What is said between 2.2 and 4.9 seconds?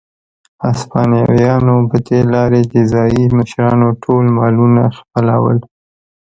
لارې د ځايي مشرانو ټول مالونه